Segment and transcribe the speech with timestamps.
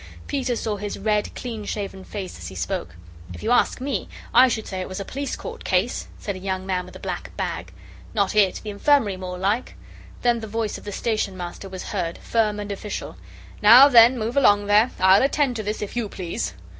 [0.25, 2.95] Peter saw his red, clean shaven face as he spoke.
[3.35, 6.39] "If you ask me, I should say it was a Police Court case," said a
[6.39, 7.71] young man with a black bag.
[8.15, 9.75] "Not it; the Infirmary more like"
[10.23, 13.15] Then the voice of the Station Master was heard, firm and official:
[13.61, 14.89] "Now, then move along there.
[14.99, 16.55] I'll attend to this, if YOU please."